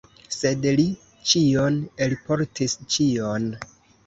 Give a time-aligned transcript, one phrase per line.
[0.35, 0.85] Sed li
[1.33, 3.49] ĉion elportis, ĉion!